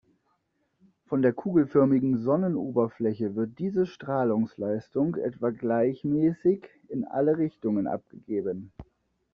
[1.05, 8.71] Von der kugelförmigen Sonnenoberfläche wird diese Strahlungsleistung etwa gleichmäßig in alle Richtungen abgegeben.